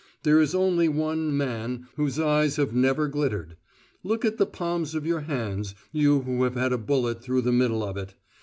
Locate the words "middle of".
7.51-7.97